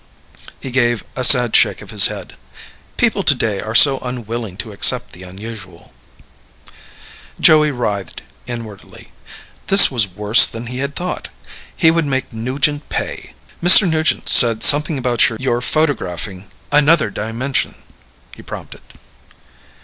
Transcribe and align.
He 0.59 0.71
gave 0.71 1.03
a 1.15 1.23
sad 1.23 1.55
shake 1.55 1.83
of 1.83 1.91
his 1.91 2.07
head. 2.07 2.33
"People 2.97 3.21
today 3.21 3.61
are 3.61 3.75
so 3.75 3.99
unwilling 3.99 4.57
to 4.57 4.71
accept 4.71 5.11
the 5.11 5.21
unusual." 5.21 5.93
Joey 7.39 7.69
writhed 7.69 8.23
inwardly. 8.47 9.11
This 9.67 9.91
was 9.91 10.07
worse 10.07 10.47
than 10.47 10.65
he 10.65 10.79
had 10.79 10.95
thought. 10.95 11.27
He 11.77 11.91
would 11.91 12.05
make 12.07 12.33
Nugent 12.33 12.89
pay. 12.89 13.35
"Mr. 13.61 13.87
Nugent 13.87 14.27
said 14.27 14.63
something 14.63 14.97
about 14.97 15.29
your 15.39 15.61
photographing 15.61 16.49
another 16.71 17.11
dimension," 17.11 17.75
he 18.35 18.41
prompted. 18.41 18.81